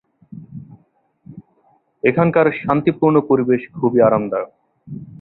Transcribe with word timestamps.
এখানকার 2.03 2.45
শান্তিপূর্ণ 2.59 3.15
পরিবেশ 3.29 3.61
খুবই 3.75 3.99
আরামদায়ক। 4.07 4.51